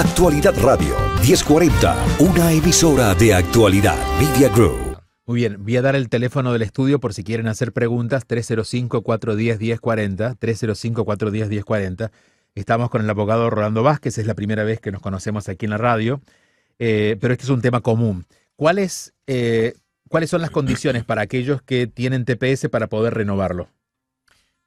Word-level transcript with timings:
Actualidad 0.00 0.54
Radio 0.62 0.96
1040, 1.20 2.16
una 2.20 2.52
emisora 2.52 3.14
de 3.14 3.34
actualidad 3.34 3.98
Media 4.18 4.48
Group. 4.48 4.96
Muy 5.26 5.40
bien, 5.40 5.62
voy 5.62 5.76
a 5.76 5.82
dar 5.82 5.94
el 5.94 6.08
teléfono 6.08 6.54
del 6.54 6.62
estudio 6.62 7.00
por 7.00 7.12
si 7.12 7.22
quieren 7.22 7.48
hacer 7.48 7.74
preguntas, 7.74 8.26
305-410-1040, 8.26 10.38
305-410-1040. 10.38 12.10
Estamos 12.54 12.88
con 12.88 13.02
el 13.02 13.10
abogado 13.10 13.50
Rolando 13.50 13.82
Vázquez, 13.82 14.16
es 14.16 14.26
la 14.26 14.32
primera 14.32 14.64
vez 14.64 14.80
que 14.80 14.90
nos 14.90 15.02
conocemos 15.02 15.50
aquí 15.50 15.66
en 15.66 15.72
la 15.72 15.76
radio, 15.76 16.22
eh, 16.78 17.18
pero 17.20 17.34
este 17.34 17.44
es 17.44 17.50
un 17.50 17.60
tema 17.60 17.82
común. 17.82 18.24
¿Cuáles, 18.56 19.12
eh, 19.26 19.74
¿Cuáles 20.08 20.30
son 20.30 20.40
las 20.40 20.50
condiciones 20.50 21.04
para 21.04 21.20
aquellos 21.20 21.60
que 21.60 21.86
tienen 21.86 22.24
TPS 22.24 22.70
para 22.70 22.86
poder 22.86 23.12
renovarlo? 23.12 23.68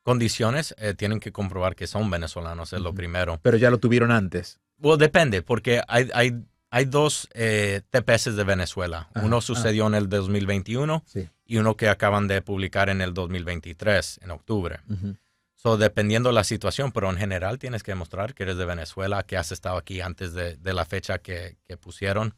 Condiciones, 0.04 0.76
eh, 0.78 0.94
tienen 0.94 1.20
que 1.20 1.32
comprobar 1.32 1.76
que 1.76 1.88
son 1.88 2.12
venezolanos, 2.12 2.72
es 2.72 2.82
lo 2.82 2.94
primero. 2.94 3.40
Pero 3.42 3.58
ya 3.58 3.72
lo 3.72 3.80
tuvieron 3.80 4.12
antes. 4.12 4.60
Bueno, 4.84 4.98
depende, 4.98 5.42
porque 5.42 5.82
hay, 5.88 6.10
hay, 6.14 6.44
hay 6.70 6.86
dos 6.86 7.30
eh, 7.34 7.82
TPS 7.90 8.36
de 8.36 8.44
Venezuela. 8.44 9.10
Ajá, 9.14 9.26
uno 9.26 9.38
ah. 9.38 9.42
sucedió 9.42 9.88
en 9.88 9.96
el 9.96 10.10
2021 10.10 11.04
Sí. 11.06 11.30
y 11.46 11.58
uno 11.58 11.78
que 11.78 11.88
acaban 11.88 12.28
de 12.28 12.42
publicar 12.42 12.90
en 12.90 13.00
el 13.00 13.14
2023, 13.14 14.20
en 14.22 14.32
octubre. 14.32 14.82
Ujú. 14.90 15.16
So, 15.56 15.78
dependiendo 15.78 16.34
la 16.34 16.44
situación, 16.44 16.92
pero 16.92 17.10
en 17.10 17.16
general 17.16 17.60
tienes 17.60 17.82
que 17.82 17.94
demostrar 17.94 18.34
que 18.34 18.44
eres 18.44 18.58
de 18.58 18.66
Venezuela, 18.66 19.24
que 19.24 19.38
has 19.38 19.54
estado 19.54 19.78
aquí 19.78 20.02
antes 20.02 20.34
de, 20.34 20.58
de 20.58 20.74
la 20.74 20.84
fecha 20.84 21.20
que, 21.20 21.56
que 21.66 21.78
pusieron. 21.78 22.36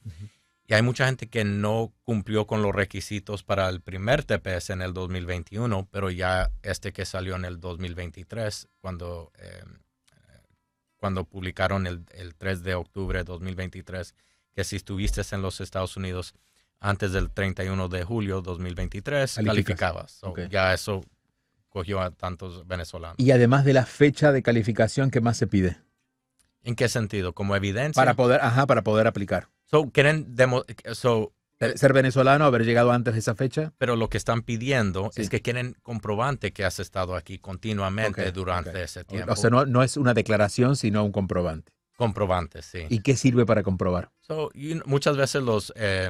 Y 0.68 0.76
hay 0.76 0.84
mucha 0.84 1.08
gente 1.08 1.28
que 1.28 1.44
no 1.44 1.92
cumplió 2.04 2.46
con 2.46 2.62
los 2.62 2.76
requisitos 2.76 3.42
para 3.42 3.68
el 3.70 3.82
primer 3.82 4.24
TPS 4.24 4.70
en 4.70 4.84
el 4.84 4.94
2021, 4.94 5.88
pero 5.92 6.12
ya 6.12 6.52
este 6.62 6.94
que 6.94 7.06
salió 7.06 7.36
en 7.36 7.46
el 7.46 7.60
2023, 7.60 8.68
cuando, 8.80 9.32
eh, 9.40 9.64
cuando 11.06 11.24
publicaron 11.24 11.86
el, 11.86 12.04
el 12.16 12.34
3 12.34 12.64
de 12.64 12.74
octubre 12.74 13.20
de 13.20 13.26
2023, 13.26 14.16
que 14.56 14.64
si 14.64 14.76
estuviste 14.76 15.22
en 15.36 15.44
los 15.44 15.62
Estados 15.62 15.96
Unidos 15.98 16.34
antes 16.80 17.12
del 17.12 17.30
31 17.30 17.90
de 17.90 18.04
julio 18.04 18.42
2023, 18.42 19.36
Calificas. 19.36 19.46
calificabas. 19.54 20.12
So, 20.14 20.30
Ok. 20.30 20.40
Ya 20.50 20.74
eso 20.74 21.04
cogió 21.70 22.02
a 22.02 22.10
tantos 22.10 22.66
venezolanos. 22.66 23.18
Y 23.20 23.30
además 23.30 23.66
de 23.66 23.74
la 23.74 23.86
fecha 23.86 24.32
de 24.32 24.42
calificación, 24.42 25.12
¿qué 25.12 25.22
más 25.22 25.38
se 25.38 25.46
pide? 25.46 25.78
¿En 26.64 26.76
qué 26.76 26.90
sentido? 26.90 27.34
¿Como 27.34 27.56
evidencia? 27.56 28.02
Para 28.02 28.16
poder, 28.16 28.42
ajá, 28.42 28.66
para 28.66 28.82
poder 28.84 29.06
aplicar. 29.06 29.50
So, 29.66 29.92
quieren 29.92 30.36
demo- 30.36 30.66
so, 30.96 31.34
Ser 31.76 31.94
venezolano, 31.94 32.44
haber 32.46 32.66
llegado 32.66 32.92
antes 32.92 33.14
de 33.14 33.20
esa 33.22 33.34
fecha. 33.36 33.72
pero 33.78 33.96
lo 33.96 34.10
que 34.10 34.18
están 34.18 34.42
pidiendo 34.42 35.10
Sí. 35.14 35.22
es 35.22 35.30
que 35.30 35.42
quieren 35.42 35.76
comprobante 35.84 36.52
que 36.52 36.66
has 36.66 36.80
estado 36.80 37.16
aquí 37.16 37.40
continuamente 37.40 38.32
durante 38.32 38.84
ese 38.84 39.04
tiempo. 39.06 39.32
O 39.32 39.36
sea, 39.38 39.50
no, 39.50 39.66
no 39.66 39.82
es 39.84 39.96
una 39.98 40.14
declaración, 40.14 40.76
sino 40.76 41.04
un 41.06 41.12
comprobante. 41.12 41.72
comprobante, 41.98 42.62
sí. 42.62 42.86
¿Y 42.90 43.00
qué 43.00 43.16
sirve 43.16 43.46
para 43.46 43.64
comprobar? 43.64 44.12
So, 44.20 44.52
you- 44.54 44.82
muchas 44.86 45.16
veces 45.16 45.42
los 45.44 45.72
eh, 45.78 46.10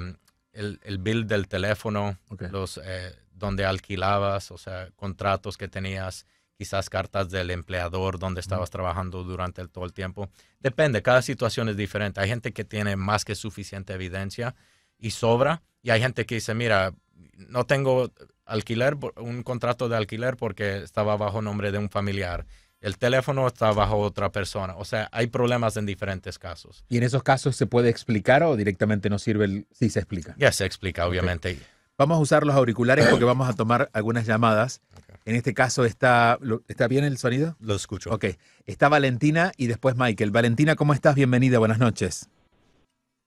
el, 0.51 0.79
el 0.83 0.97
bill 0.97 1.27
del 1.27 1.47
teléfono, 1.47 2.17
los 2.49 2.79
eh, 2.83 3.13
donde 3.31 3.65
alquilabas, 3.65 4.49
o 4.49 4.57
sea, 4.57 4.89
contratos 4.95 5.57
que 5.57 5.67
tenías, 5.67 6.25
quizás 6.57 6.89
cartas 6.89 7.29
del 7.29 7.51
empleador 7.51 8.17
donde 8.17 8.39
estabas 8.41 8.71
trabajando 8.71 9.23
durante 9.23 9.61
el- 9.61 9.69
todo 9.69 9.85
el 9.85 9.93
tiempo. 9.93 10.29
Depende, 10.59 11.03
cada 11.03 11.21
situación 11.21 11.69
es 11.69 11.77
diferente. 11.77 12.19
Hay 12.19 12.29
gente 12.29 12.51
que 12.51 12.63
tiene 12.63 12.95
más 12.95 13.23
que 13.25 13.35
suficiente 13.35 13.93
evidencia 13.93 14.55
y 14.99 15.11
sobra, 15.11 15.61
y 15.81 15.89
hay 15.91 16.01
gente 16.01 16.25
que 16.25 16.35
dice, 16.35 16.53
mira, 16.53 16.93
no 17.37 17.65
tengo 17.65 18.11
alquiler, 18.45 18.97
un 19.17 19.43
contrato 19.43 19.89
de 19.89 19.97
alquiler 19.97 20.37
porque 20.37 20.77
estaba 20.77 21.17
bajo 21.17 21.41
nombre 21.41 21.71
de 21.71 21.77
un 21.77 21.89
familiar. 21.89 22.45
El 22.81 22.97
teléfono 22.97 23.47
está 23.47 23.71
bajo 23.71 23.97
otra 23.97 24.31
persona. 24.31 24.75
O 24.77 24.85
sea, 24.85 25.09
hay 25.11 25.27
problemas 25.27 25.75
en 25.77 25.85
diferentes 25.87 26.37
casos. 26.37 26.85
¿Y 26.87 26.97
en 26.97 27.03
esos 27.03 27.23
casos 27.23 27.55
se 27.55 27.65
puede 27.65 27.89
explicar 27.89 28.43
o 28.43 28.55
directamente 28.55 29.09
no 29.09 29.17
sirve 29.17 29.45
el... 29.45 29.67
Sí, 29.71 29.89
se 29.89 29.99
explica. 29.99 30.35
Ya 30.37 30.51
se 30.51 30.65
explica, 30.65 31.07
obviamente. 31.07 31.57
Vamos 31.97 32.17
a 32.17 32.19
usar 32.19 32.45
los 32.45 32.55
auriculares 32.55 33.07
porque 33.07 33.25
vamos 33.25 33.49
a 33.49 33.53
tomar 33.53 33.89
algunas 33.93 34.27
llamadas. 34.27 34.81
En 35.23 35.35
este 35.35 35.53
caso 35.55 35.83
está... 35.85 36.37
¿lo- 36.41 36.61
¿Está 36.67 36.87
bien 36.87 37.05
el 37.05 37.17
sonido? 37.17 37.55
Lo 37.59 37.73
escucho. 37.73 38.11
Ok. 38.11 38.25
Está 38.67 38.87
Valentina 38.89 39.51
y 39.57 39.65
después 39.67 39.95
Michael. 39.95 40.29
Valentina, 40.29 40.75
¿cómo 40.75 40.93
estás? 40.93 41.15
Bienvenida, 41.15 41.57
buenas 41.57 41.79
noches. 41.79 42.29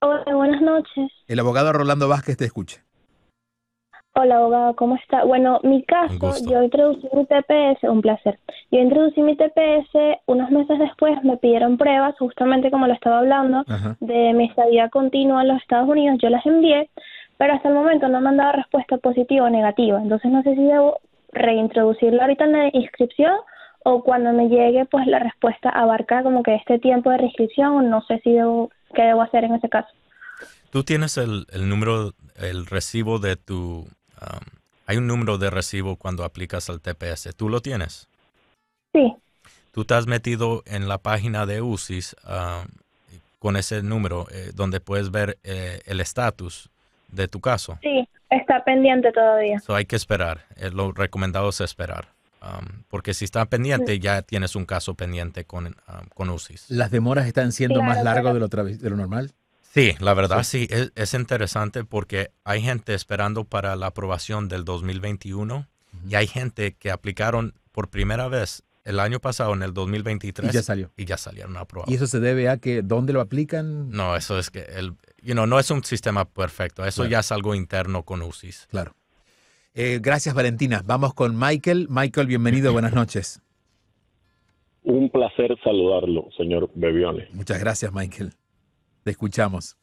Hola, 0.00 0.24
buenas 0.32 0.62
noches. 0.62 1.10
El 1.26 1.40
abogado 1.40 1.72
Rolando 1.72 2.08
Vázquez 2.08 2.36
te 2.36 2.44
escucha. 2.44 2.84
Hola, 4.14 4.36
abogado, 4.36 4.76
¿cómo 4.76 4.96
está? 4.96 5.24
Bueno, 5.24 5.60
mi 5.62 5.84
caso, 5.84 6.34
yo 6.48 6.62
introducí 6.62 7.08
mi 7.12 7.24
TPS, 7.26 7.84
un 7.84 8.00
placer. 8.00 8.38
Yo 8.70 8.80
introducí 8.80 9.20
mi 9.22 9.36
TPS, 9.36 10.20
unos 10.26 10.50
meses 10.50 10.78
después 10.78 11.22
me 11.22 11.36
pidieron 11.36 11.76
pruebas, 11.78 12.16
justamente 12.18 12.70
como 12.70 12.86
lo 12.86 12.94
estaba 12.94 13.18
hablando, 13.18 13.64
Ajá. 13.68 13.96
de 14.00 14.32
mi 14.34 14.46
estadía 14.46 14.88
continua 14.88 15.42
en 15.42 15.48
los 15.48 15.62
Estados 15.62 15.88
Unidos. 15.88 16.18
Yo 16.20 16.30
las 16.30 16.44
envié, 16.46 16.90
pero 17.36 17.54
hasta 17.54 17.68
el 17.68 17.74
momento 17.74 18.08
no 18.08 18.20
me 18.20 18.28
han 18.30 18.36
dado 18.38 18.52
respuesta 18.52 18.98
positiva 18.98 19.46
o 19.46 19.50
negativa. 19.50 20.00
Entonces 20.00 20.30
no 20.30 20.42
sé 20.42 20.54
si 20.54 20.62
debo 20.62 20.98
reintroducirlo 21.32 22.20
ahorita 22.20 22.44
en 22.44 22.52
la 22.52 22.70
inscripción 22.72 23.34
o 23.84 24.02
cuando 24.02 24.32
me 24.32 24.48
llegue, 24.48 24.84
pues 24.86 25.06
la 25.06 25.20
respuesta 25.20 25.68
abarca 25.70 26.22
como 26.22 26.42
que 26.42 26.56
este 26.56 26.78
tiempo 26.78 27.10
de 27.10 27.18
reinscripción 27.18 27.88
no 27.88 28.02
sé 28.02 28.20
si 28.24 28.32
debo, 28.32 28.70
qué 28.94 29.02
debo 29.02 29.22
hacer 29.22 29.44
en 29.44 29.54
ese 29.54 29.68
caso. 29.68 29.88
Tú 30.70 30.84
tienes 30.84 31.16
el, 31.16 31.46
el 31.50 31.68
número, 31.68 32.12
el 32.36 32.66
recibo 32.66 33.18
de 33.18 33.36
tu... 33.36 33.86
um, 34.20 34.46
hay 34.86 34.96
un 34.96 35.06
número 35.06 35.38
de 35.38 35.50
recibo 35.50 35.96
cuando 35.96 36.24
aplicas 36.24 36.68
al 36.70 36.80
TPS. 36.80 37.34
¿Tú 37.36 37.48
lo 37.48 37.60
tienes? 37.60 38.08
Sí, 38.92 39.14
Tú 39.72 39.84
te 39.84 39.94
has 39.94 40.06
metido 40.08 40.62
en 40.66 40.88
la 40.88 40.98
página 40.98 41.46
de 41.46 41.62
UCIS 41.62 42.16
um, 42.26 42.66
con 43.38 43.56
ese 43.56 43.82
número 43.82 44.26
eh, 44.32 44.50
donde 44.52 44.80
puedes 44.80 45.12
ver 45.12 45.38
eh, 45.44 45.80
el 45.86 46.00
estatus 46.00 46.68
de 47.08 47.28
tu 47.28 47.40
caso. 47.40 47.78
sí, 47.80 48.08
está 48.30 48.64
pendiente 48.64 49.12
todavía. 49.12 49.60
So 49.60 49.74
hay 49.76 49.84
que 49.86 49.94
esperar. 49.96 50.46
Eh, 50.56 50.70
lo 50.72 50.90
recomendado 50.90 51.50
es 51.50 51.60
esperar. 51.60 52.08
Um, 52.40 52.84
porque 52.88 53.14
si 53.14 53.24
está 53.24 53.44
pendiente, 53.46 53.98
ya 53.98 54.22
tienes 54.22 54.54
un 54.54 54.64
caso 54.64 54.94
pendiente 54.94 55.44
con, 55.44 55.66
um, 55.66 55.74
con 56.14 56.30
UCIS. 56.30 56.66
¿Las 56.70 56.90
demoras 56.92 57.26
están 57.26 57.50
siendo 57.52 57.80
Claro, 57.80 57.88
más 57.94 58.04
largas 58.04 58.32
pero- 58.48 58.64
de 58.64 58.76
de 58.76 58.90
lo 58.90 58.96
normal? 58.96 59.32
Sí, 59.74 59.94
la 59.98 60.14
verdad 60.14 60.44
sí, 60.44 60.66
es, 60.70 60.92
es 60.94 61.14
interesante 61.14 61.84
porque 61.84 62.30
hay 62.44 62.62
gente 62.62 62.94
esperando 62.94 63.44
para 63.44 63.76
la 63.76 63.86
aprobación 63.88 64.48
del 64.48 64.64
2021 64.64 65.66
y 66.08 66.14
hay 66.14 66.26
gente 66.26 66.74
que 66.74 66.90
aplicaron 66.90 67.54
por 67.72 67.88
primera 67.88 68.28
vez 68.28 68.62
el 68.84 68.98
año 69.00 69.20
pasado 69.20 69.52
en 69.52 69.62
el 69.62 69.74
2023 69.74 70.50
Y 70.50 70.54
ya 70.54 70.62
salió. 70.62 70.90
y 70.96 71.04
ya 71.04 71.18
salieron 71.18 71.56
aprobados. 71.56 71.92
¿Y 71.92 71.96
eso 71.96 72.06
se 72.06 72.20
debe 72.20 72.48
a 72.48 72.56
que 72.56 72.82
dónde 72.82 73.12
lo 73.12 73.20
aplican? 73.20 73.90
No, 73.90 74.16
eso 74.16 74.38
es 74.38 74.50
que 74.50 74.60
el, 74.62 74.94
you 75.22 75.32
know, 75.34 75.46
no 75.46 75.58
es 75.58 75.70
un 75.70 75.84
sistema 75.84 76.24
perfecto, 76.24 76.84
eso 76.86 77.02
Claro. 77.02 77.10
ya 77.10 77.18
es 77.20 77.30
algo 77.32 77.54
interno 77.54 78.04
con 78.04 78.22
UCIS. 78.22 78.66
Claro. 78.70 78.94
Eh, 79.74 80.00
gracias, 80.02 80.34
Valentina. 80.34 80.82
Vamos 80.84 81.14
con 81.14 81.38
Michael. 81.38 81.86
Michael, 81.88 82.26
bienvenido. 82.26 82.72
Buenas 82.72 82.94
noches. 82.94 83.42
Un 84.82 85.10
placer 85.10 85.54
saludarlo, 85.62 86.28
señor 86.36 86.70
Bebione. 86.74 87.28
Muchas 87.32 87.60
gracias, 87.60 87.92
Michael. 87.92 88.30
Te 89.04 89.10
escuchamos. 89.10 89.76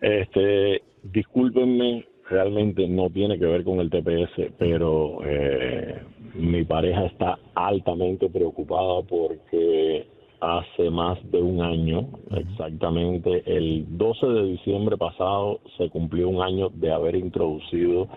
Este, 0.00 0.82
discúlpenme, 1.02 2.06
realmente 2.28 2.86
no 2.86 3.10
tiene 3.10 3.38
que 3.38 3.46
ver 3.46 3.64
con 3.64 3.80
el 3.80 3.90
TPS, 3.90 4.52
pero 4.58 5.20
eh, 5.24 6.02
mi 6.34 6.64
pareja 6.64 7.06
está 7.06 7.38
altamente 7.54 8.28
preocupada 8.28 9.02
porque 9.02 10.06
hace 10.40 10.90
más 10.90 11.18
de 11.30 11.42
un 11.42 11.60
año, 11.60 12.08
exactamente 12.30 13.42
el 13.46 13.86
12 13.88 14.26
de 14.26 14.42
diciembre 14.44 14.96
pasado, 14.96 15.60
se 15.76 15.88
cumplió 15.88 16.28
un 16.28 16.42
año 16.42 16.68
de 16.68 16.92
haber 16.92 17.16
introducido 17.16 18.08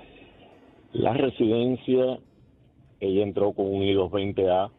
la 0.93 1.13
residencia. 1.13 2.19
Ella 2.99 3.23
entró 3.23 3.53
con 3.53 3.65
un 3.65 3.81
I-220A 3.81 4.71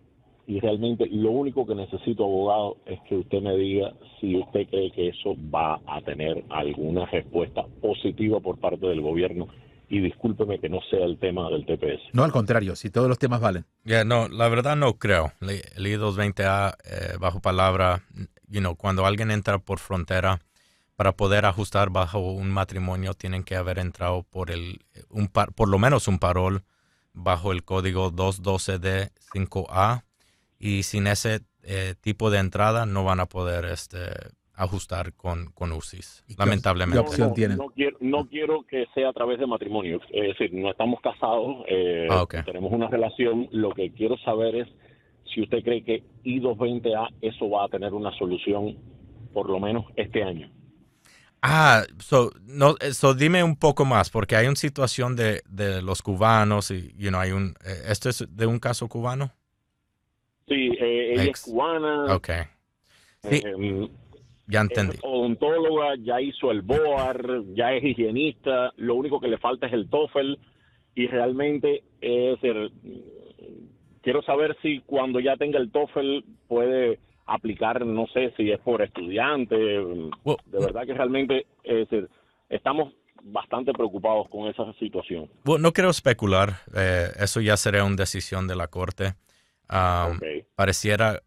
y 0.46 0.60
realmente 0.60 1.06
lo 1.10 1.30
único 1.30 1.66
que 1.66 1.74
necesito, 1.74 2.24
abogado, 2.24 2.76
es 2.86 3.00
que 3.08 3.16
usted 3.16 3.40
me 3.40 3.56
diga 3.56 3.92
si 4.20 4.36
usted 4.36 4.68
cree 4.68 4.90
que 4.90 5.08
eso 5.08 5.34
va 5.52 5.80
a 5.86 6.00
tener 6.02 6.44
alguna 6.50 7.06
respuesta 7.06 7.64
positiva 7.80 8.40
por 8.40 8.58
parte 8.58 8.86
del 8.86 9.00
gobierno. 9.00 9.48
Y 9.88 10.00
discúlpeme 10.00 10.58
que 10.58 10.70
no 10.70 10.80
sea 10.88 11.04
el 11.04 11.18
tema 11.18 11.50
del 11.50 11.66
TPS. 11.66 12.14
No, 12.14 12.24
al 12.24 12.32
contrario, 12.32 12.76
si 12.76 12.90
todos 12.90 13.08
los 13.08 13.18
temas 13.18 13.42
valen. 13.42 13.66
Ya, 13.84 14.04
no, 14.04 14.26
la 14.28 14.48
verdad 14.48 14.74
no 14.74 14.94
creo. 14.94 15.32
El 15.42 15.86
I-220A, 15.86 16.76
eh, 16.84 17.16
bajo 17.20 17.40
palabra, 17.40 18.00
you 18.48 18.60
know, 18.60 18.74
cuando 18.74 19.04
alguien 19.04 19.30
entra 19.30 19.58
por 19.58 19.80
frontera, 19.80 20.40
para 21.02 21.16
poder 21.16 21.46
ajustar 21.46 21.90
bajo 21.90 22.20
un 22.20 22.48
matrimonio, 22.52 23.12
tienen 23.14 23.42
que 23.42 23.56
haber 23.56 23.80
entrado 23.80 24.22
por 24.22 24.52
el, 24.52 24.78
un 25.10 25.26
par- 25.26 25.52
por 25.52 25.68
lo 25.68 25.76
menos 25.76 26.06
un 26.06 26.20
parol 26.20 26.62
bajo 27.12 27.50
el 27.50 27.64
código 27.64 28.12
212D5A 28.12 30.04
y 30.60 30.84
sin 30.84 31.08
ese 31.08 31.40
eh, 31.64 31.96
tipo 32.00 32.30
de 32.30 32.38
entrada 32.38 32.86
no 32.86 33.02
van 33.02 33.18
a 33.18 33.26
poder 33.26 33.64
este, 33.64 33.98
ajustar 34.54 35.12
con, 35.14 35.50
con 35.50 35.72
UCIS, 35.72 36.22
¿Y 36.28 36.28
qué 36.28 36.34
op- 36.34 36.38
lamentablemente. 36.46 37.02
qué 37.02 37.08
opción 37.08 37.28
no, 37.30 37.34
tienen? 37.34 37.58
No 37.58 37.66
quiero, 37.70 37.96
no 38.00 38.28
quiero 38.28 38.62
que 38.62 38.86
sea 38.94 39.08
a 39.08 39.12
través 39.12 39.40
de 39.40 39.46
matrimonio. 39.48 40.00
Es 40.12 40.38
decir, 40.38 40.54
no 40.54 40.70
estamos 40.70 41.00
casados, 41.00 41.64
eh, 41.68 42.06
Ah, 42.08 42.24
tenemos 42.44 42.72
una 42.72 42.86
relación. 42.86 43.48
Lo 43.50 43.70
que 43.72 43.90
quiero 43.90 44.16
saber 44.18 44.54
es 44.54 44.68
si 45.34 45.42
usted 45.42 45.64
cree 45.64 45.82
que 45.82 46.04
I-220A 46.22 47.08
eso 47.22 47.50
va 47.50 47.64
a 47.64 47.68
tener 47.68 47.92
una 47.92 48.16
solución 48.16 48.76
por 49.32 49.50
lo 49.50 49.58
menos 49.58 49.84
este 49.96 50.22
año. 50.22 50.48
Ah, 51.44 51.82
so, 51.98 52.30
no, 52.42 52.76
eh, 52.80 52.92
so 52.94 53.14
dime 53.14 53.42
un 53.42 53.56
poco 53.56 53.84
más, 53.84 54.10
porque 54.10 54.36
hay 54.36 54.46
una 54.46 54.54
situación 54.56 55.16
de, 55.16 55.42
de 55.48 55.82
los 55.82 56.00
cubanos 56.00 56.70
y, 56.70 56.92
you 56.96 57.08
know, 57.08 57.20
hay 57.20 57.32
un, 57.32 57.54
eh, 57.64 57.82
¿esto 57.88 58.08
es 58.08 58.24
de 58.30 58.46
un 58.46 58.60
caso 58.60 58.88
cubano? 58.88 59.32
Sí, 60.46 60.70
eh, 60.80 61.14
ella 61.14 61.30
Ex- 61.30 61.40
es 61.40 61.52
cubana, 61.52 62.14
Ok, 62.14 62.28
sí. 63.24 63.42
eh, 63.44 63.88
ya 64.46 64.60
entendí. 64.60 64.96
es 64.96 65.00
odontóloga, 65.02 65.96
ya 65.98 66.20
hizo 66.20 66.50
el 66.52 66.62
BOAR, 66.62 67.42
ya 67.54 67.72
es 67.72 67.82
higienista, 67.84 68.72
lo 68.76 68.94
único 68.94 69.18
que 69.20 69.28
le 69.28 69.38
falta 69.38 69.66
es 69.66 69.72
el 69.72 69.88
TOEFL 69.88 70.34
y 70.94 71.06
realmente 71.08 71.82
es 72.00 72.38
el- 72.44 72.70
quiero 74.02 74.22
saber 74.22 74.56
si 74.62 74.80
cuando 74.80 75.18
ya 75.20 75.36
tenga 75.36 75.58
el 75.58 75.70
TOEFL 75.72 76.20
puede 76.46 77.00
aplicar, 77.26 77.84
no 77.86 78.06
sé 78.08 78.32
si 78.36 78.50
es 78.50 78.60
por 78.60 78.82
estudiante, 78.82 79.80
Well, 80.24 80.36
de 80.46 80.58
verdad 80.58 80.86
que 80.86 80.94
realmente 80.94 81.46
es 81.62 81.88
decir, 81.88 82.08
estamos 82.48 82.92
bastante 83.22 83.72
preocupados 83.72 84.28
con 84.28 84.48
esa 84.48 84.72
situación. 84.74 85.30
No 85.44 85.72
quiero 85.72 85.90
especular, 85.90 86.56
eh, 86.74 87.08
eso 87.18 87.40
ya 87.40 87.56
sería 87.56 87.84
una 87.84 87.96
decisión 87.96 88.48
de 88.48 88.56
la 88.56 88.66
corte. 88.68 89.14
Um, 89.70 90.16
Ok. 90.16 90.22
Pareciera 90.54 91.22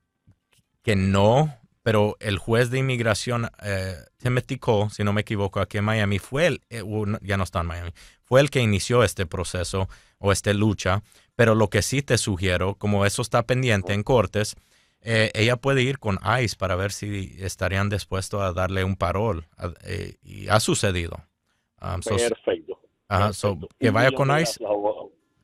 que 0.84 0.96
no, 0.96 1.54
pero 1.82 2.16
el 2.20 2.38
juez 2.38 2.70
de 2.70 2.80
inmigración, 2.80 3.50
eh, 3.64 3.96
Timothy 4.18 4.58
Cole, 4.58 4.90
si 4.90 5.04
no 5.04 5.14
me 5.14 5.22
equivoco, 5.22 5.60
aquí 5.60 5.78
en 5.78 5.86
Miami, 5.86 6.20
fue 6.20 6.48
el, 6.48 6.62
eh, 6.70 6.84
ya 7.22 7.38
no 7.38 7.44
está 7.44 7.62
en 7.62 7.68
Miami, 7.68 7.92
fue 8.24 8.42
el 8.42 8.50
que 8.50 8.60
inició 8.60 9.04
este 9.04 9.26
proceso 9.26 9.88
o 10.20 10.32
esta 10.32 10.54
lucha, 10.54 11.02
pero 11.36 11.56
lo 11.56 11.70
que 11.70 11.82
sí 11.82 12.02
te 12.02 12.18
sugiero, 12.18 12.76
como 12.76 13.06
eso 13.06 13.22
está 13.22 13.44
pendiente 13.44 13.94
en 13.94 14.04
cortes, 14.04 14.56
eh, 15.06 15.31
ella 15.36 15.56
puede 15.56 15.81
ir 15.84 16.00
con 16.00 16.19
ICE 16.42 16.56
para 16.57 16.75
ver 16.75 16.92
si 16.92 17.36
estarían 17.40 17.90
dispuestos 17.90 18.42
a 18.42 18.52
darle 18.54 18.84
un 18.84 18.96
parol, 18.98 19.46
a- 19.57 19.72
eh, 19.84 20.16
y 20.24 20.48
ha 20.50 20.60
sucedido. 20.60 21.24
Um, 21.81 22.02
so- 22.02 22.18
Perfecto. 22.18 22.80
Ajá, 23.07 23.31
so, 23.34 23.57
que 23.80 23.92
vaya 23.92 24.12
con 24.12 24.30
ICE 24.38 24.60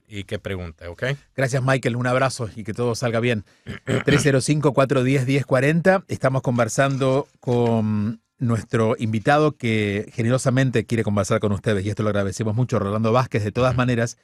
y 0.07 0.23
que 0.25 0.39
pregunte, 0.39 0.87
¿ok? 0.87 1.03
Gracias, 1.35 1.63
Michael. 1.63 1.95
Un 1.95 2.07
abrazo 2.07 2.49
y 2.55 2.63
que 2.63 2.73
todo 2.73 2.95
salga 2.95 3.19
bien. 3.19 3.45
305-410-1040. 3.85 6.03
Estamos 6.07 6.41
conversando 6.41 7.27
con 7.39 8.21
nuestro 8.39 8.95
invitado 8.97 9.55
que 9.55 10.09
generosamente 10.13 10.85
quiere 10.85 11.03
conversar 11.03 11.39
con 11.39 11.51
ustedes 11.51 11.85
y 11.85 11.89
esto 11.89 12.03
lo 12.03 12.09
agradecemos 12.09 12.55
mucho, 12.55 12.79
Rolando 12.79 13.11
Vázquez. 13.11 13.43
De 13.43 13.51
todas 13.51 13.75
maneras, 13.75 14.17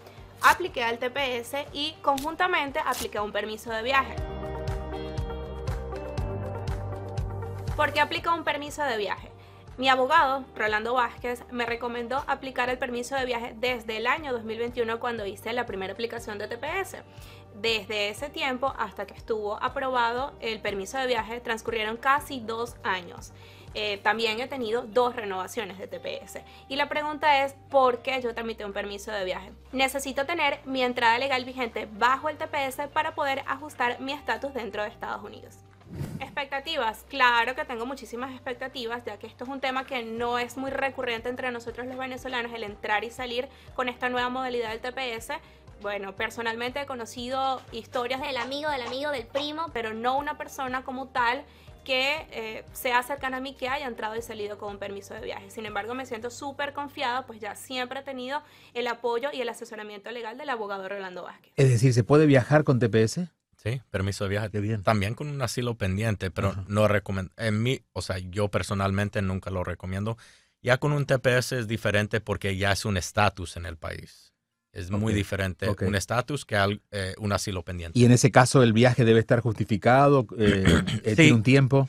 apliqué 0.43 0.85
al 0.85 0.99
TPS 0.99 1.67
y 1.73 1.95
conjuntamente 2.03 2.81
apliqué 2.85 3.19
un 3.19 3.33
permiso 3.33 3.71
de 3.71 3.83
viaje. 3.83 4.15
¿Por 7.77 7.93
qué 7.93 8.01
aplico 8.01 8.35
un 8.35 8.45
permiso 8.45 8.83
de 8.83 8.99
viaje? 8.99 9.31
Mi 9.79 9.89
abogado, 9.89 10.45
Rolando 10.57 10.95
Vázquez, 10.95 11.45
me 11.53 11.65
recomendó 11.65 12.25
aplicar 12.27 12.69
el 12.69 12.79
permiso 12.79 13.15
de 13.15 13.25
viaje 13.25 13.55
desde 13.61 13.99
el 13.99 14.09
año 14.09 14.33
2021 14.33 14.99
cuando 14.99 15.25
hice 15.25 15.53
la 15.53 15.67
primera 15.67 15.93
aplicación 15.93 16.37
de 16.37 16.49
TPS. 16.49 16.97
Desde 17.55 18.09
ese 18.09 18.29
tiempo 18.29 18.75
hasta 18.77 19.07
que 19.07 19.15
estuvo 19.15 19.63
aprobado 19.63 20.33
el 20.41 20.61
permiso 20.61 20.99
de 20.99 21.07
viaje 21.07 21.41
transcurrieron 21.41 21.97
casi 21.97 22.41
dos 22.41 22.75
años. 22.83 23.33
Eh, 23.75 23.99
también 23.99 24.41
he 24.41 24.49
tenido 24.49 24.83
dos 24.83 25.15
renovaciones 25.15 25.79
de 25.79 25.87
TPS. 25.87 26.41
Y 26.69 26.75
la 26.75 26.89
pregunta 26.89 27.45
es, 27.45 27.55
¿por 27.71 28.03
qué 28.03 28.21
yo 28.21 28.35
tramité 28.35 28.65
un 28.65 28.73
permiso 28.73 29.13
de 29.13 29.25
viaje? 29.25 29.53
Necesito 29.71 30.27
tener 30.27 30.59
mi 30.65 30.83
entrada 30.83 31.19
legal 31.19 31.45
vigente 31.45 31.87
bajo 31.93 32.29
el 32.29 32.37
TPS 32.37 32.89
para 32.93 33.15
poder 33.15 33.45
ajustar 33.47 34.01
mi 34.01 34.11
estatus 34.11 34.53
dentro 34.55 34.83
de 34.83 34.89
Estados 34.89 35.23
Unidos. 35.23 35.68
Expectativas, 36.21 37.05
claro 37.09 37.55
que 37.55 37.65
tengo 37.65 37.87
muchísimas 37.87 38.33
expectativas, 38.33 39.05
ya 39.05 39.19
que 39.19 39.27
esto 39.27 39.45
es 39.45 39.51
un 39.51 39.61
tema 39.61 39.87
que 39.87 40.03
no 40.05 40.39
es 40.39 40.57
muy 40.57 40.71
recurrente 40.71 41.29
entre 41.29 41.51
nosotros 41.51 41.87
los 41.87 41.97
venezolanos, 41.97 42.53
el 42.53 42.63
entrar 42.63 43.05
y 43.05 43.11
salir 43.11 43.49
con 43.75 43.89
esta 43.89 44.09
nueva 44.09 44.29
modalidad 44.29 44.71
del 44.71 44.81
TPS. 44.81 45.33
Bueno, 45.81 46.15
personalmente 46.15 46.81
he 46.81 46.87
conocido 46.87 47.63
historias 47.73 48.21
Del 48.21 48.37
amigo, 48.37 48.71
del 48.71 48.83
amigo, 48.83 49.11
del 49.11 49.27
primo. 49.27 49.71
pero 49.73 49.95
no 49.95 50.19
una 50.19 50.37
persona 50.37 50.83
como 50.83 51.09
tal 51.09 51.45
que 51.85 52.27
eh, 52.33 52.65
sea 52.73 53.03
cercana 53.03 53.39
a 53.39 53.41
mí 53.41 53.55
que 53.55 53.69
haya 53.69 53.87
entrado 53.87 54.15
y 54.15 54.21
salido 54.21 54.59
con 54.59 54.73
un 54.73 54.79
permiso 54.79 55.15
de 55.15 55.21
viaje. 55.21 55.51
Sin 55.51 55.65
embargo, 55.65 55.95
me 55.95 56.05
siento 56.05 56.31
súper 56.31 56.75
confiada, 56.75 57.27
pues 57.27 57.41
ya 57.41 57.55
siempre 57.55 58.01
he 58.01 58.03
tenido 58.03 58.43
el 58.75 58.87
apoyo 58.89 59.31
y 59.33 59.41
el 59.41 59.49
asesoramiento 59.49 60.11
legal 60.11 60.37
del 60.37 60.51
abogado 60.51 60.87
Rolando 60.87 61.23
Vázquez. 61.23 61.53
Es 61.57 61.71
decir, 61.71 61.95
¿se 61.95 62.05
puede 62.05 62.27
viajar 62.27 62.65
con 62.65 62.79
TPS? 62.79 63.31
Sí, 63.63 63.83
permiso 63.91 64.25
de 64.25 64.31
viaje. 64.31 64.51
Qué 64.51 64.61
bien. 64.61 64.83
También 64.85 65.15
con 65.15 65.29
un 65.29 65.43
asilo 65.43 65.75
pendiente, 65.77 66.31
pero 66.31 66.51
Ajá. 66.51 66.65
no 66.69 66.87
recomiendo. 66.87 67.33
En 67.37 67.61
mí, 67.63 67.81
o 67.93 68.03
sea, 68.03 68.19
yo 68.19 68.49
personalmente 68.49 69.21
nunca 69.21 69.51
lo 69.51 69.65
recomiendo. 69.65 70.17
Ya 70.63 70.79
con 70.79 70.93
un 70.93 71.07
TPS 71.07 71.53
es 71.59 71.67
diferente 71.69 72.21
porque 72.21 72.57
ya 72.57 72.73
es 72.73 72.85
un 72.85 72.97
estatus 72.97 73.57
en 73.57 73.67
el 73.67 73.77
país. 73.77 74.33
Es 74.73 74.91
muy 74.91 75.13
diferente 75.13 75.67
un 75.81 75.95
estatus 75.97 76.45
que 76.45 76.55
al- 76.57 76.83
eh, 76.93 77.15
un 77.19 77.33
asilo 77.33 77.65
pendiente. 77.65 77.99
Y 77.99 78.05
en 78.05 78.13
ese 78.13 78.31
caso 78.31 78.63
el 78.63 78.73
viaje 78.73 79.05
debe 79.05 79.19
estar 79.19 79.41
justificado, 79.41 80.27
eh, 80.39 80.65
eh, 81.05 81.11
Sí. 81.11 81.17
tiene 81.17 81.33
un 81.33 81.43
tiempo. 81.43 81.89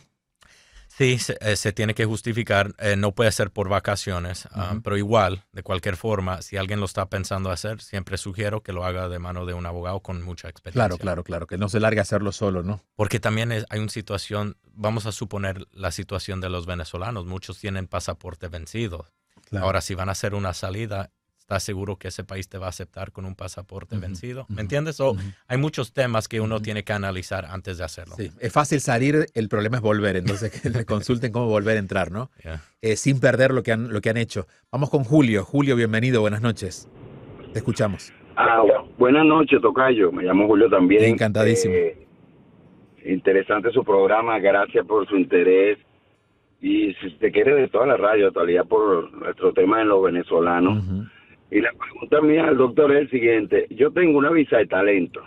Sí, 1.00 1.18
se, 1.18 1.38
eh, 1.39 1.56
se 1.56 1.72
tiene 1.72 1.94
que 1.96 2.03
justificar. 2.03 2.74
eh, 2.77 2.98
no 2.98 3.13
puede 3.13 3.32
ser 3.32 3.51
por 3.51 3.70
vacaciones, 3.70 4.50
ah, 4.51 4.75
pero 4.84 4.98
igual, 4.98 5.46
de 5.53 5.63
cualquier 5.63 5.96
forma, 5.96 6.41
si 6.41 6.58
alguien 6.58 6.82
lo 6.82 6.86
está 6.86 7.06
pensando 7.10 7.51
hacer, 7.51 7.82
siempre 7.82 8.18
sugiero 8.18 8.62
que 8.63 8.74
lo 8.74 8.84
haga 8.84 9.08
de 9.08 9.18
mano 9.18 9.46
de 9.46 9.53
un 9.53 9.65
abogado 9.65 10.01
con 10.01 10.22
mucha 10.22 10.50
experiencia. 10.50 10.88
Claro, 10.89 10.98
claro, 10.98 11.24
claro, 11.24 11.48
que 11.48 11.58
no 11.58 11.70
se 11.70 11.79
largue 11.79 12.00
a 12.00 12.01
hacerlo 12.01 12.34
solo, 12.34 12.63
¿no? 12.63 12.82
Porque 12.98 13.22
también 13.22 13.53
es- 13.53 13.65
hay 13.70 13.79
una 13.79 13.88
situación, 13.88 14.58
vamos 14.74 15.06
a 15.06 15.13
suponer 15.13 15.68
la 15.72 15.91
situación 15.91 16.41
de 16.41 16.50
los 16.50 16.65
venezolanos, 16.65 17.25
muchos 17.25 17.60
tienen 17.60 17.88
pasaporte 17.88 18.50
vencido. 18.50 19.08
Claro. 19.46 19.68
Ahora, 19.68 19.79
si 19.79 19.96
van 19.96 20.10
a 20.10 20.12
hacer 20.12 20.34
una 20.36 20.53
salida, 20.53 21.12
estás 21.50 21.63
seguro 21.63 21.96
que 21.96 22.10
ese 22.10 22.24
país 22.24 22.48
te 22.48 22.60
va 22.60 22.68
a 22.68 22.70
aceptar 22.70 23.12
con 23.12 23.25
un 23.25 23.34
pasaporte 23.34 23.98
vencido. 23.98 24.46
¿Me 24.50 24.62
entiendes? 24.62 25.00
O 25.00 25.15
hay 25.48 25.58
muchos 25.58 25.94
temas 25.94 26.27
que 26.27 26.39
uno 26.41 26.60
tiene 26.60 26.84
que 26.84 26.94
analizar 26.94 27.46
antes 27.46 27.79
de 27.79 27.84
hacerlo. 27.84 28.13
Sí, 28.18 28.29
es 28.39 28.53
fácil 28.53 28.79
salir, 28.79 29.25
el 29.34 29.50
problema 29.50 29.77
es 29.77 29.82
volver, 29.82 30.15
entonces 30.15 30.51
que 30.51 30.70
le 30.70 30.86
consulten 30.86 31.32
cómo 31.32 31.48
volver 31.48 31.77
a 31.77 31.79
entrar, 31.79 32.12
¿no? 32.12 32.29
Eh, 32.84 32.96
sin 32.96 33.20
perder 33.20 33.50
lo 33.51 33.63
que, 33.63 33.72
han, 33.72 33.91
lo 33.91 34.00
que 34.00 34.12
han 34.12 34.18
hecho. 34.18 34.46
Vamos 34.72 34.91
con 34.91 35.03
Julio. 35.03 35.44
Julio, 35.44 35.75
bienvenido, 35.75 36.22
buenas 36.22 36.44
noches. 36.44 36.88
Te 37.51 37.58
escuchamos. 37.58 38.13
Ah, 38.36 38.62
buenas 39.00 39.25
noches, 39.25 39.60
Tocayo. 39.60 40.12
Me 40.12 40.22
llamo 40.22 40.46
Julio 40.46 40.70
también. 40.70 41.03
Encantadísimo. 41.03 41.74
Eh, 41.74 42.06
interesante 43.06 43.72
su 43.72 43.84
programa, 43.84 44.38
gracias 44.38 44.86
por 44.86 45.08
su 45.08 45.18
interés. 45.18 45.79
Y 46.62 46.94
si 47.01 47.10
te 47.18 47.32
quiere 47.32 47.56
de 47.56 47.70
toda 47.70 47.88
la 47.88 47.98
radio, 47.98 48.27
actualidad 48.27 48.68
por 48.68 49.12
nuestro 49.13 49.51
tema 49.51 49.82
en 49.82 49.88
los 49.88 50.03
venezolanos. 50.03 50.84
Y 51.51 51.62
la 51.62 51.72
pregunta 51.74 52.22
mía 52.22 52.48
al 52.48 52.58
doctor 52.58 52.91
es 52.91 53.01
el 53.01 53.10
siguiente. 53.10 53.68
Yo 53.72 53.91
tengo 53.91 54.18
una 54.18 54.29
visa 54.29 54.58
de 54.58 54.68
talento. 54.68 55.22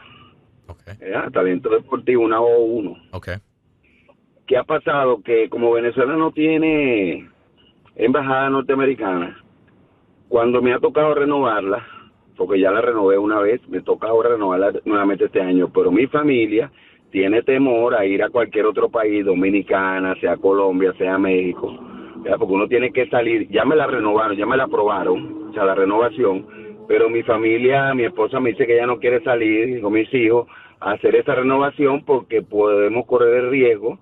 Talento 1.33 1.71
deportivo, 1.71 2.25
una 2.25 2.41
O1. 2.41 3.09
Okay. 3.13 3.37
¿Qué 4.47 4.57
ha 4.57 4.65
pasado? 4.65 5.23
Que 5.23 5.49
como 5.49 5.73
Venezuela 5.73 6.17
no 6.17 6.33
tiene 6.33 7.29
embajada 7.97 8.51
norteamericana, 8.51 9.39
cuando 10.29 10.63
me 10.63 10.73
ha 10.73 10.79
tocado 10.79 11.15
renovarla, 11.15 11.87
porque 12.37 12.59
ya 12.59 12.71
la 12.71 12.81
renové 12.81 13.19
una 13.19 13.39
vez, 13.39 13.61
me 13.69 13.83
toca 13.83 14.09
ahora 14.09 14.31
renovarla 14.31 14.73
nuevamente 14.85 15.27
este 15.27 15.43
año, 15.43 15.71
pero 15.73 15.91
mi 15.91 16.07
familia 16.07 16.73
tiene 17.11 17.43
temor 17.43 17.95
a 17.95 18.07
ir 18.07 18.23
a 18.23 18.31
cualquier 18.31 18.67
otro 18.67 18.89
país, 18.89 19.25
Dominicana, 19.25 20.15
sea 20.21 20.37
Colombia, 20.39 20.95
sea 20.97 21.19
México, 21.19 21.79
porque 22.25 22.55
uno 22.55 22.67
tiene 22.67 22.93
que 22.93 23.07
salir, 23.09 23.49
ya 23.51 23.65
me 23.65 23.77
la 23.77 23.87
renovaron, 23.87 24.37
ya 24.37 24.47
me 24.47 24.57
la 24.57 24.65
aprobaron, 24.65 25.42
o 25.61 25.65
la 25.65 25.75
renovación, 25.75 26.47
pero 26.89 27.09
mi 27.09 27.23
familia, 27.23 27.95
mi 27.95 28.05
esposa 28.05 28.41
me 28.41 28.51
dice 28.51 28.67
que 28.67 28.75
ella 28.75 28.87
no 28.87 28.99
quiere 28.99 29.23
salir 29.23 29.81
con 29.81 29.93
mis 29.93 30.13
hijos 30.15 30.47
a 30.81 30.93
hacer 30.93 31.15
esa 31.17 31.35
renovación 31.35 32.05
porque 32.05 32.43
podemos 32.43 33.07
correr 33.07 33.45
el 33.45 33.51
riesgo 33.51 33.99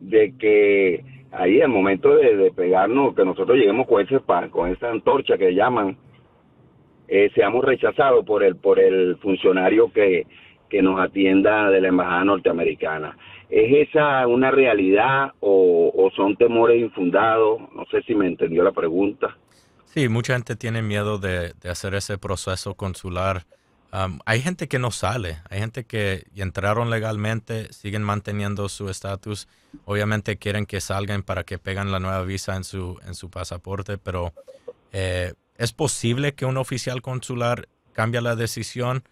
de 0.00 0.34
que 0.38 1.04
ahí 1.32 1.60
al 1.60 1.68
momento 1.68 2.14
de, 2.16 2.50
pegarnos, 2.52 3.14
que 3.14 3.24
nosotros 3.24 3.56
lleguemos 3.56 3.86
con 3.86 4.02
ese 4.02 4.20
con 4.50 4.70
esa 4.70 4.90
antorcha 4.90 5.38
que 5.38 5.54
llaman, 5.54 5.96
eh, 7.08 7.30
seamos 7.34 7.64
rechazados 7.64 8.24
por 8.24 8.42
el, 8.42 8.56
por 8.56 8.78
el 8.78 9.16
funcionario 9.16 9.92
que, 9.92 10.26
que 10.70 10.80
nos 10.80 10.98
atienda 11.00 11.68
de 11.70 11.80
la 11.80 11.88
embajada 11.88 12.24
norteamericana. 12.24 13.16
¿Es 13.50 13.88
esa 13.88 14.26
una 14.28 14.52
realidad 14.52 15.32
o, 15.40 16.08
son 16.14 16.36
temores 16.36 16.80
infundados? 16.80 17.60
No 17.74 17.84
sé 17.86 18.00
si 18.02 18.14
me 18.14 18.26
entendió 18.26 18.62
la 18.62 18.72
pregunta. 18.72 19.36
Sí, 19.92 20.08
mucha 20.08 20.34
gente 20.34 20.56
tiene 20.56 20.82
miedo 20.82 21.18
de, 21.18 21.54
hacer 21.68 21.94
ese 21.94 22.18
proceso 22.18 22.74
consular. 22.74 23.46
hay 24.24 24.40
gente 24.40 24.68
que 24.68 24.78
no 24.78 24.90
sale, 24.90 25.42
hay 25.50 25.60
gente 25.60 25.84
que 25.84 26.26
entraron 26.36 26.90
legalmente, 26.90 27.72
siguen 27.72 28.02
manteniendo 28.02 28.68
su 28.68 28.88
estatus. 28.88 29.48
Obviamente 29.84 30.36
quieren 30.36 30.66
que 30.66 30.80
salgan 30.80 31.22
para 31.22 31.44
que 31.44 31.58
pegan 31.58 31.90
la 31.90 31.98
nueva 31.98 32.22
visa 32.22 32.56
en 32.56 32.64
su, 32.64 33.00
en 33.06 33.14
su 33.14 33.30
pasaporte, 33.30 33.98
pero 33.98 34.32
eh, 34.92 35.34
es 35.56 35.72
posible 35.72 36.34
que 36.34 36.46
un 36.46 36.56
oficial 36.56 37.02
consular 37.02 37.68
cambie 37.92 38.20
la 38.20 38.36
decisión 38.36 39.02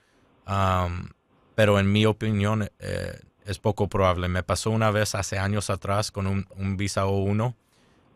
pero 1.55 1.79
en 1.79 1.91
mi 1.91 2.07
opinión 2.07 2.71
eh, 2.79 3.21
es 3.45 3.59
poco 3.59 3.89
probable. 3.89 4.29
Me 4.29 4.43
pasó 4.43 4.71
una 4.71 4.91
vez 4.91 5.15
hace 5.15 5.39
años 5.39 5.71
atrás 5.71 6.11
con 6.11 6.27
un, 6.27 6.77
visa 6.77 7.07
O1, 7.07 7.55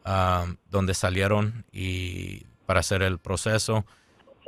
um, 0.06 0.56
donde 0.70 0.94
salieron 0.94 1.64
y 1.72 2.46
para 2.72 2.80
hacer 2.80 3.02
el 3.02 3.18
proceso 3.18 3.84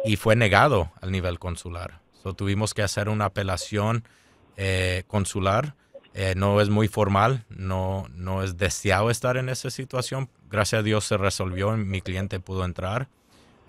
y 0.02 0.16
fue 0.16 0.34
negado 0.34 0.90
al 1.02 1.12
nivel 1.12 1.38
consular. 1.38 2.00
So, 2.22 2.32
tuvimos 2.32 2.72
que 2.72 2.80
hacer 2.80 3.10
una 3.10 3.26
apelación 3.26 4.02
eh, 4.56 5.02
consular. 5.08 5.74
Eh, 6.14 6.32
no 6.34 6.58
es 6.62 6.70
muy 6.70 6.88
formal, 6.88 7.44
no, 7.50 8.06
no 8.14 8.42
es 8.42 8.56
deseado 8.56 9.10
estar 9.10 9.36
en 9.36 9.50
esa 9.50 9.68
situación. 9.68 10.30
Gracias 10.50 10.80
a 10.80 10.82
Dios 10.82 11.04
se 11.04 11.18
resolvió 11.18 11.74
y 11.74 11.84
mi 11.84 12.00
cliente 12.00 12.40
pudo 12.40 12.64
entrar. 12.64 13.08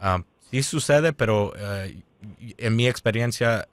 Um, 0.02 0.24
sí 0.40 0.64
sucede, 0.64 1.12
pero 1.12 1.52
en 2.40 2.76
mi 2.78 2.88
experiencia 2.88 3.68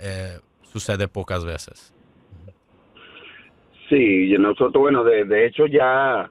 sucede 0.65 1.07
pocas 1.07 1.45
veces. 1.45 1.95
Sí, 3.89 4.35
nosotros, 4.37 4.81
bueno, 4.81 5.05
de, 5.05 5.47
hecho 5.47 5.67
ya 5.67 6.29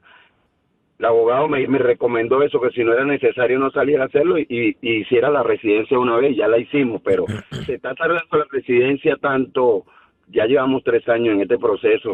el 1.01 1.05
abogado 1.05 1.48
me, 1.48 1.65
recomendó 1.79 2.43
eso, 2.43 2.62
que 2.62 2.70
si 2.70 2.84
no 2.84 2.93
era 2.93 3.03
necesario 3.03 3.58
no 3.58 3.72
salir 3.72 4.00
a 4.00 4.05
hacerlo 4.05 4.38
y, 4.38 4.77
hiciera 4.81 5.31
la 5.31 5.41
residencia 5.41 5.98
una 5.98 6.15
vez, 6.17 6.38
ya 6.38 6.48
la 6.48 6.60
hicimos, 6.60 7.01
pero 7.03 7.25
se 7.65 7.74
está 7.74 7.96
tardando 7.96 8.38
la 8.38 8.46
residencia 8.51 9.15
tanto, 9.15 9.84
ya 10.27 10.46
llevamos 10.46 10.84
tres 10.84 11.10
años 11.10 11.34
en 11.34 11.41
este 11.41 11.58
proceso, 11.58 12.13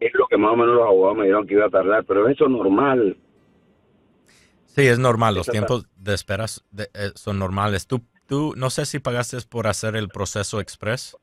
es 0.00 0.12
lo 0.12 0.26
que 0.26 0.36
más 0.36 0.52
o 0.52 0.56
menos 0.56 0.74
los 0.74 0.86
abogados 0.86 1.16
me 1.16 1.24
dijeron 1.24 1.46
que 1.46 1.54
iba 1.54 1.64
a 1.64 1.70
tardar, 1.70 2.04
pero 2.04 2.28
eso 2.28 2.44
es 2.44 2.50
normal. 2.50 3.16
Sí, 4.66 4.82
es 4.82 4.98
normal, 4.98 5.36
los 5.36 5.46
tiempos 5.46 5.86
de 5.96 6.12
espera 6.12 6.44
eh, 6.44 7.10
son 7.14 7.38
normales. 7.38 7.86
Tú, 7.86 8.02
tú, 8.26 8.52
no 8.54 8.68
sé 8.68 8.84
si 8.84 8.98
pagaste 8.98 9.38
por 9.48 9.66
hacer 9.66 9.96
el 9.96 10.08
proceso 10.08 10.60
express. 10.60 11.16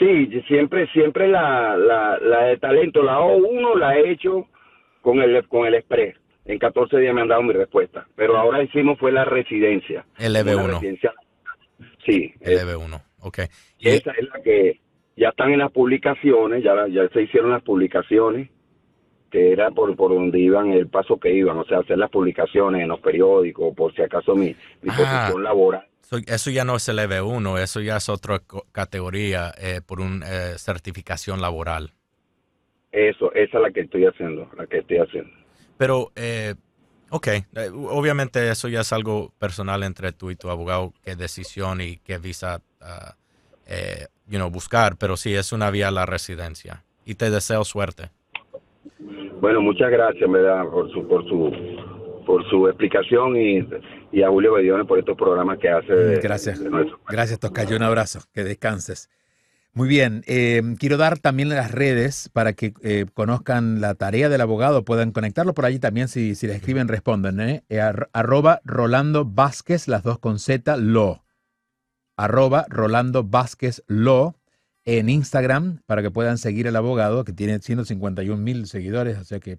Sí, 0.00 0.42
siempre, 0.48 0.88
siempre 0.88 1.28
la, 1.28 1.76
la, 1.76 2.18
la 2.18 2.44
de 2.46 2.56
talento, 2.56 3.04
la 3.04 3.20
O1 3.20 3.78
la 3.78 3.98
he 3.98 4.10
hecho 4.10 4.48
con 5.08 5.22
el, 5.22 5.48
con 5.48 5.66
el 5.66 5.74
Express. 5.74 6.16
En 6.44 6.58
14 6.58 6.98
días 6.98 7.14
me 7.14 7.22
han 7.22 7.28
dado 7.28 7.42
mi 7.42 7.54
respuesta. 7.54 8.06
Pero 8.14 8.36
ahora 8.36 8.62
hicimos 8.62 8.98
fue 8.98 9.10
la 9.10 9.24
residencia. 9.24 10.04
El 10.18 10.36
EB1. 10.36 10.80
Sí. 12.04 12.34
El 12.40 12.58
EB1, 12.58 13.02
ok. 13.20 13.38
Y 13.78 13.88
esa 13.88 14.10
es 14.10 14.28
la 14.28 14.42
que 14.42 14.80
ya 15.16 15.30
están 15.30 15.50
en 15.52 15.60
las 15.60 15.72
publicaciones, 15.72 16.62
ya, 16.62 16.74
ya 16.88 17.08
se 17.08 17.22
hicieron 17.22 17.52
las 17.52 17.62
publicaciones, 17.62 18.50
que 19.30 19.50
era 19.50 19.70
por, 19.70 19.96
por 19.96 20.12
donde 20.12 20.38
iban, 20.38 20.72
el 20.72 20.88
paso 20.88 21.18
que 21.18 21.32
iban, 21.32 21.56
o 21.56 21.64
sea, 21.64 21.78
hacer 21.78 21.96
las 21.96 22.10
publicaciones 22.10 22.82
en 22.82 22.88
los 22.88 23.00
periódicos, 23.00 23.74
por 23.74 23.94
si 23.94 24.02
acaso 24.02 24.34
mi, 24.34 24.54
mi 24.82 24.90
ah. 24.90 24.96
posición 24.96 25.42
laboral 25.42 25.88
eso 26.26 26.50
ya 26.50 26.64
no 26.64 26.76
es 26.76 26.88
el 26.88 26.98
EB1, 26.98 27.60
eso 27.60 27.80
ya 27.80 27.96
es 27.96 28.08
otra 28.08 28.40
categoría 28.72 29.52
eh, 29.58 29.80
por 29.84 30.00
una 30.00 30.26
eh, 30.26 30.58
certificación 30.58 31.40
laboral. 31.40 31.92
Eso, 32.92 33.32
esa 33.34 33.58
es 33.58 33.62
la 33.62 33.70
que 33.70 33.80
estoy 33.80 34.06
haciendo, 34.06 34.48
la 34.56 34.66
que 34.66 34.78
estoy 34.78 34.98
haciendo. 34.98 35.30
Pero, 35.76 36.10
eh, 36.16 36.54
ok, 37.10 37.26
eh, 37.26 37.44
obviamente 37.72 38.50
eso 38.50 38.68
ya 38.68 38.80
es 38.80 38.92
algo 38.92 39.32
personal 39.38 39.82
entre 39.82 40.12
tú 40.12 40.30
y 40.30 40.36
tu 40.36 40.50
abogado, 40.50 40.92
qué 41.02 41.14
decisión 41.14 41.80
y 41.80 41.98
qué 41.98 42.18
visa 42.18 42.62
uh, 42.80 43.12
you 44.26 44.38
know, 44.38 44.50
buscar, 44.50 44.96
pero 44.96 45.16
sí, 45.16 45.34
es 45.34 45.52
una 45.52 45.70
vía 45.70 45.88
a 45.88 45.90
la 45.90 46.06
residencia. 46.06 46.84
Y 47.04 47.14
te 47.14 47.30
deseo 47.30 47.64
suerte. 47.64 48.10
Bueno, 49.40 49.60
muchas 49.60 49.90
gracias, 49.90 50.30
¿verdad? 50.30 50.64
Por 50.68 50.90
su, 50.92 51.06
por 51.06 51.26
su 51.28 51.52
por 52.28 52.46
su 52.50 52.68
explicación 52.68 53.36
y, 53.36 54.22
a 54.22 54.28
Julio 54.28 54.52
Bediones 54.52 54.86
por 54.86 54.98
estos 54.98 55.16
programas 55.16 55.58
que 55.58 55.70
hace. 55.70 55.94
Mm, 55.94 56.20
gracias. 56.22 56.62
Gracias, 57.08 57.40
Toscayo. 57.40 57.74
Un 57.74 57.84
abrazo. 57.84 58.20
Que 58.34 58.44
descanses. 58.44 59.08
Muy 59.74 59.88
bien. 59.88 60.24
Eh, 60.26 60.62
quiero 60.78 60.96
dar 60.96 61.18
también 61.18 61.48
las 61.50 61.70
redes 61.70 62.30
para 62.32 62.52
que 62.52 62.74
eh, 62.82 63.06
conozcan 63.14 63.80
la 63.80 63.94
tarea 63.94 64.28
del 64.28 64.40
abogado, 64.40 64.84
puedan 64.84 65.12
conectarlo 65.12 65.54
por 65.54 65.66
allí 65.66 65.78
también. 65.78 66.08
Si, 66.08 66.34
si 66.34 66.46
le 66.46 66.56
escriben, 66.56 66.88
responden. 66.88 67.40
¿eh? 67.40 67.64
eh 67.68 67.80
arroba 68.12 68.60
Rolando 68.64 69.24
Vázquez, 69.24 69.86
las 69.88 70.02
dos 70.02 70.18
con 70.18 70.38
Z, 70.38 70.76
lo. 70.76 71.24
Arroba 72.16 72.66
Rolando 72.68 73.22
Vázquez, 73.22 73.84
lo 73.86 74.38
en 74.88 75.10
Instagram 75.10 75.82
para 75.84 76.00
que 76.00 76.10
puedan 76.10 76.38
seguir 76.38 76.66
al 76.66 76.76
abogado 76.76 77.22
que 77.22 77.34
tiene 77.34 77.58
151 77.58 78.42
mil 78.42 78.66
seguidores, 78.66 79.18
o 79.18 79.24
sea 79.24 79.38
que 79.38 79.58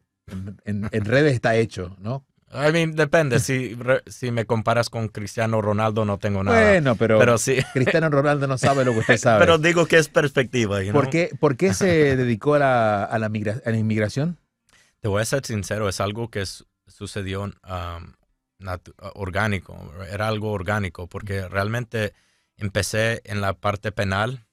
en, 0.66 0.90
redes 1.06 1.34
está 1.34 1.56
hecho, 1.56 1.96
¿no? 2.00 2.26
I 2.52 2.72
mean, 2.72 2.96
depende. 2.96 3.40
Si, 3.40 3.78
si 4.08 4.32
me 4.32 4.46
comparas 4.46 4.90
con 4.90 5.10
Cristiano 5.10 5.62
Ronaldo, 5.62 6.04
no 6.04 6.18
tengo 6.18 6.44
nada. 6.44 6.60
Bueno, 6.60 6.96
pero, 6.96 7.20
Cristiano 7.74 8.10
Ronaldo 8.10 8.48
no 8.48 8.58
sabe 8.58 8.84
lo 8.84 8.94
que 8.94 9.00
usted 9.00 9.18
sabe. 9.20 9.40
pero 9.40 9.58
digo 9.58 9.86
que 9.86 9.98
es 9.98 10.10
perspectiva. 10.10 10.80
¿Por, 10.92 11.10
qué, 11.10 11.32
¿Por, 11.40 11.58
qué, 11.58 11.74
se 11.74 11.88
dedicó 12.18 12.56
a 12.56 12.60
la, 12.60 13.04
a, 13.04 13.20
la 13.20 13.30
la 13.30 13.78
inmigración? 13.78 14.38
Te 15.00 15.08
voy 15.08 15.22
a 15.22 15.26
ser 15.26 15.46
sincero, 15.46 15.88
es 15.88 16.02
algo 16.02 16.30
que 16.30 16.44
sucedió 16.88 17.44
um, 17.44 18.14
orgánico. 19.14 19.94
Era 20.12 20.28
algo 20.28 20.52
orgánico, 20.52 21.08
porque 21.08 21.48
realmente 21.48 22.14
empecé 22.58 23.22
en 23.26 23.42
la 23.42 23.54
parte 23.54 23.92
penal. 23.92 24.46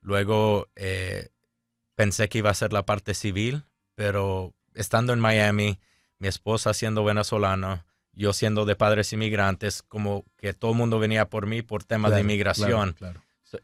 Luego 0.00 0.68
eh, 0.76 1.28
pensé 1.96 2.28
que 2.28 2.38
iba 2.38 2.50
a 2.50 2.54
ser 2.54 2.72
la 2.72 2.84
parte 2.86 3.14
civil, 3.14 3.64
pero 3.94 4.54
estando 4.74 5.12
en 5.12 5.20
Miami 5.20 5.80
mi 6.18 6.28
esposa 6.28 6.74
siendo 6.74 7.04
venezolana, 7.04 7.86
yo 8.12 8.32
siendo 8.32 8.64
de 8.64 8.76
padres 8.76 9.12
inmigrantes, 9.12 9.82
como 9.82 10.24
que 10.36 10.52
todo 10.52 10.72
el 10.72 10.78
mundo 10.78 10.98
venía 10.98 11.28
por 11.28 11.46
mí 11.46 11.62
por 11.62 11.84
temas 11.84 12.12
de 12.12 12.20
inmigración. 12.20 12.96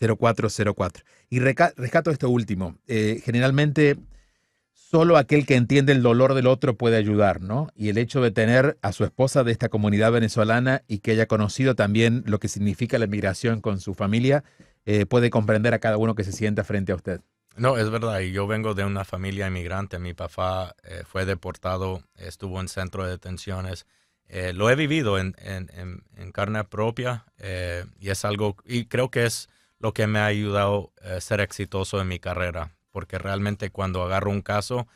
305-423-0404. 0.00 1.04
Y 1.30 1.40
rescato 1.40 2.10
esto 2.10 2.28
último, 2.28 2.76
eh, 2.86 3.20
generalmente 3.24 3.96
solo 4.72 5.16
aquel 5.16 5.46
que 5.46 5.56
entiende 5.56 5.92
el 5.92 6.02
dolor 6.02 6.34
del 6.34 6.46
otro 6.46 6.76
puede 6.76 6.96
ayudar, 6.96 7.40
¿no? 7.40 7.68
Y 7.74 7.88
el 7.88 7.98
hecho 7.98 8.20
de 8.20 8.30
tener 8.30 8.78
a 8.82 8.92
su 8.92 9.04
esposa 9.04 9.42
de 9.42 9.50
esta 9.50 9.68
comunidad 9.68 10.12
venezolana 10.12 10.82
y 10.86 10.98
que 10.98 11.12
haya 11.12 11.26
conocido 11.26 11.74
también 11.74 12.22
lo 12.26 12.38
que 12.38 12.48
significa 12.48 12.98
la 12.98 13.06
migración 13.06 13.60
con 13.60 13.80
su 13.80 13.94
familia, 13.94 14.44
eh, 14.86 15.06
puede 15.06 15.30
comprender 15.30 15.74
a 15.74 15.78
cada 15.78 15.96
uno 15.96 16.14
que 16.14 16.24
se 16.24 16.32
sienta 16.32 16.62
frente 16.62 16.92
a 16.92 16.96
usted. 16.96 17.20
No, 17.56 17.78
es 17.78 17.90
verdad. 17.90 18.20
Y 18.20 18.32
yo 18.32 18.46
vengo 18.46 18.74
de 18.74 18.84
una 18.84 19.04
familia 19.04 19.48
inmigrante. 19.48 19.98
Mi 19.98 20.14
papá 20.14 20.74
eh, 20.82 21.02
fue 21.06 21.24
deportado, 21.24 22.02
estuvo 22.16 22.60
en 22.60 22.68
centro 22.68 23.04
de 23.04 23.10
detenciones. 23.10 23.86
Eh, 24.26 24.52
lo 24.52 24.70
he 24.70 24.74
vivido 24.74 25.18
en, 25.18 25.34
carne 26.32 26.64
propia 26.64 27.26
y 28.00 28.08
es 28.08 28.24
algo, 28.24 28.56
y 28.64 28.86
creo 28.86 29.10
que 29.10 29.26
es 29.26 29.48
lo 29.78 29.92
que 29.92 30.06
me 30.06 30.18
ha 30.18 30.26
ayudado 30.26 30.92
a 31.02 31.20
ser 31.20 31.40
exitoso 31.40 32.00
en 32.00 32.08
mi 32.08 32.18
carrera 32.18 32.72
porque 32.94 33.18
realmente 33.18 33.70
cuando 33.70 34.04
agarro 34.04 34.30
un 34.30 34.40
caso, 34.40 34.86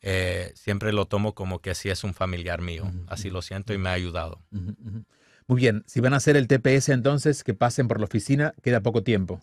eh, 0.00 0.52
siempre 0.54 0.90
lo 0.94 1.04
tomo 1.04 1.34
como 1.34 1.58
que 1.58 1.74
si 1.74 1.90
es 1.90 2.02
un 2.02 2.14
familiar 2.14 2.62
mío. 2.62 2.90
Así 3.08 3.28
lo 3.28 3.42
siento 3.42 3.74
y 3.74 3.78
me 3.78 3.90
ha 3.90 3.92
ayudado. 3.92 4.40
Muy 5.46 5.60
bien, 5.60 5.84
si 5.86 6.00
van 6.00 6.14
a 6.14 6.16
hacer 6.16 6.38
el 6.38 6.48
TPS 6.48 6.88
entonces, 6.88 7.44
que 7.44 7.52
pasen 7.52 7.88
por 7.88 8.00
la 8.00 8.06
oficina, 8.06 8.54
queda 8.62 8.80
poco 8.80 9.02
tiempo. 9.02 9.42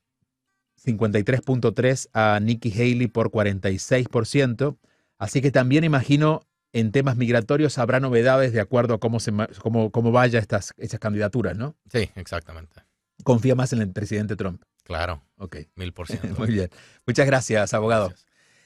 53.3 0.85 2.09
a 2.13 2.39
Nikki 2.41 2.71
Haley 2.71 3.09
por 3.09 3.31
46%. 3.31 4.77
Así 5.19 5.41
que 5.41 5.51
también 5.51 5.83
imagino 5.83 6.43
en 6.73 6.93
temas 6.93 7.17
migratorios 7.17 7.79
habrá 7.79 8.01
novedades 8.01 8.53
de 8.53 8.61
acuerdo 8.61 8.95
a 8.95 9.01
cómo, 9.01 9.19
se, 9.19 9.33
cómo, 9.63 9.91
cómo 9.91 10.13
vaya 10.13 10.39
estas, 10.39 10.75
estas 10.77 11.01
candidaturas, 11.01 11.57
¿no? 11.57 11.75
Sí, 11.91 12.11
exactamente. 12.15 12.83
Confía 13.25 13.55
más 13.55 13.73
en 13.73 13.81
el 13.81 13.91
presidente 13.91 14.37
Trump. 14.37 14.63
Claro. 14.87 15.23
Ok. 15.37 15.57
Mil 15.75 15.93
por 15.93 16.07
ciento. 16.09 16.29
Muy 16.39 16.49
bien. 16.49 16.71
Muchas 17.07 17.27
gracias, 17.27 17.75
abogado. 17.75 18.15